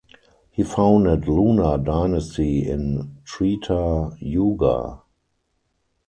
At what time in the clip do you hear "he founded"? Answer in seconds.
0.49-1.27